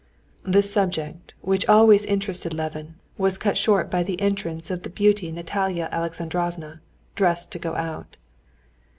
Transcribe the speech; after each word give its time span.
This 0.43 0.73
subject, 0.73 1.35
which 1.41 1.69
always 1.69 2.05
interested 2.05 2.55
Levin, 2.55 2.95
was 3.19 3.37
cut 3.37 3.55
short 3.55 3.91
by 3.91 4.01
the 4.01 4.19
entrance 4.19 4.71
of 4.71 4.81
the 4.81 4.89
beauty 4.89 5.31
Natalia 5.31 5.89
Alexandrovna, 5.91 6.81
dressed 7.13 7.51
to 7.51 7.59
go 7.59 7.75
out. 7.75 8.17